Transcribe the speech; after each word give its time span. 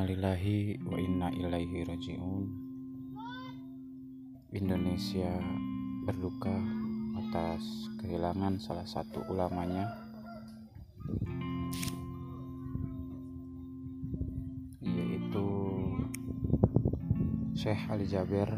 lillahi 0.00 0.80
wa 0.88 0.96
inna 0.96 1.28
ilaihi 1.36 1.84
raji'un. 1.84 2.48
Indonesia 4.56 5.36
berduka 6.08 6.56
atas 7.20 7.60
kehilangan 8.00 8.56
salah 8.56 8.88
satu 8.88 9.20
ulamanya. 9.28 9.92
Yaitu 14.80 15.48
Syekh 17.52 17.84
Ali 17.92 18.08
Jaber 18.08 18.48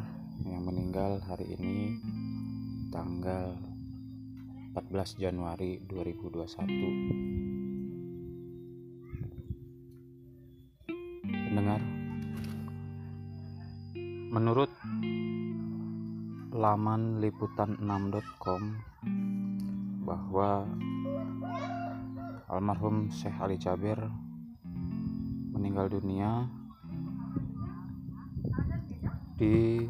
yang 0.47 0.63
meninggal 0.63 1.19
hari 1.27 1.59
ini 1.59 1.99
tanggal 2.95 3.59
14 4.79 5.19
Januari 5.19 5.83
2021 5.91 7.74
menurut 14.35 14.67
laman 16.51 17.23
liputan6.com 17.23 18.63
bahwa 20.03 20.67
almarhum 22.51 23.15
Syekh 23.15 23.39
Ali 23.39 23.63
Jaber 23.63 24.11
meninggal 25.55 25.87
dunia 25.87 26.51
di 29.39 29.87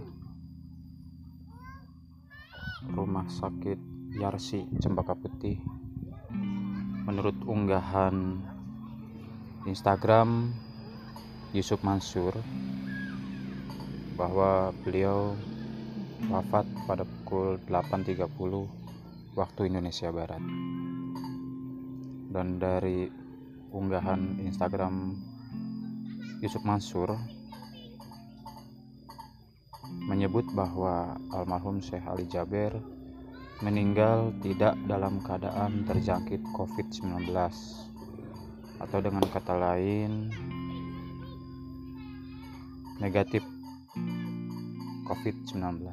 rumah 2.93 3.25
sakit 3.25 3.81
Yarsi 4.21 4.69
Cempaka 4.77 5.17
Putih. 5.17 5.57
Menurut 7.09 7.41
unggahan 7.49 8.45
Instagram 9.65 10.53
Yusuf 11.57 11.81
Mansur 11.81 12.37
bahwa 14.15 14.71
beliau 14.87 15.35
wafat 16.31 16.67
pada 16.87 17.03
pukul 17.03 17.59
8.30 17.67 18.27
waktu 19.35 19.61
Indonesia 19.67 20.09
Barat. 20.15 20.43
Dan 22.31 22.59
dari 22.59 23.11
unggahan 23.75 24.39
Instagram 24.43 25.19
Yusuf 26.39 26.63
Mansur 26.63 27.15
menyebut 30.07 30.47
bahwa 30.55 31.19
almarhum 31.35 31.83
Syekh 31.83 32.07
Ali 32.07 32.27
Jaber 32.31 32.79
meninggal 33.63 34.35
tidak 34.43 34.75
dalam 34.91 35.23
keadaan 35.23 35.87
terjangkit 35.87 36.43
COVID-19 36.55 37.31
atau 38.83 38.99
dengan 39.01 39.25
kata 39.31 39.55
lain 39.55 40.29
negatif 42.99 43.43
COVID-19. 45.05 45.85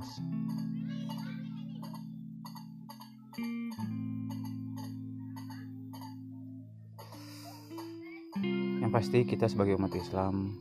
Yang 8.82 8.92
pasti 8.92 9.20
kita 9.28 9.52
sebagai 9.52 9.76
umat 9.76 9.94
Islam 9.96 10.56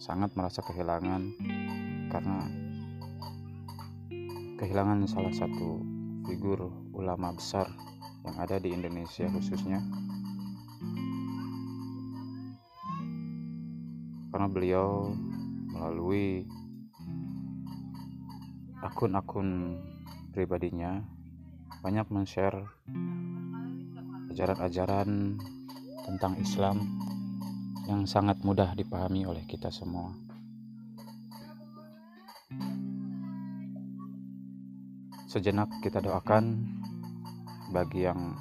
sangat 0.00 0.34
merasa 0.34 0.64
kehilangan 0.66 1.22
karena 2.10 2.38
kehilangan 4.58 5.06
salah 5.06 5.30
satu 5.30 5.78
figur 6.26 6.72
ulama 6.92 7.30
besar 7.36 7.70
yang 8.26 8.36
ada 8.38 8.58
di 8.58 8.74
Indonesia 8.74 9.26
khususnya 9.30 9.82
karena 14.32 14.48
beliau 14.48 15.12
melalui 15.70 16.46
akun-akun 18.82 19.78
pribadinya 20.34 21.06
banyak 21.86 22.02
men-share 22.10 22.66
ajaran-ajaran 24.34 25.38
tentang 26.02 26.34
Islam 26.42 26.82
yang 27.86 28.02
sangat 28.10 28.42
mudah 28.42 28.74
dipahami 28.74 29.22
oleh 29.22 29.46
kita 29.46 29.70
semua. 29.70 30.10
Sejenak 35.30 35.70
kita 35.80 36.02
doakan 36.02 36.66
bagi 37.70 38.04
yang 38.04 38.34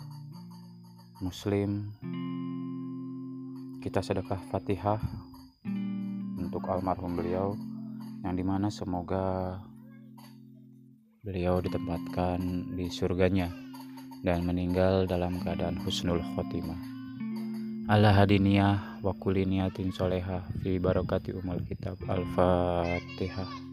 muslim 1.22 1.94
kita 3.80 4.02
sedekah 4.02 4.42
Fatihah 4.50 5.00
untuk 6.36 6.66
almarhum 6.68 7.14
beliau 7.14 7.56
yang 8.26 8.36
di 8.36 8.44
mana 8.44 8.68
semoga 8.68 9.58
beliau 11.22 11.62
ditempatkan 11.62 12.42
di 12.74 12.90
surganya 12.90 13.54
dan 14.26 14.42
meninggal 14.42 15.06
dalam 15.06 15.38
keadaan 15.46 15.78
husnul 15.86 16.18
khotimah. 16.34 16.78
Ala 17.86 18.10
hadiniyah 18.10 19.06
wa 19.06 19.14
kuliniyatin 19.14 19.94
solehah 19.94 20.42
fi 20.66 20.82
barakati 20.82 21.38
umul 21.38 21.62
kitab 21.70 21.98
al-fatihah 22.10 23.71